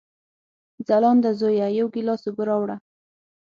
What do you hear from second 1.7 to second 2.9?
یو ګیلاس اوبه راوړه!